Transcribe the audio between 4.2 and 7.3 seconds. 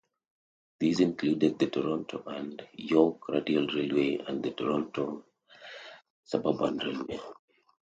and the Toronto Suburban Railway.